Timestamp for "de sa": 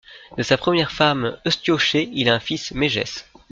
0.35-0.57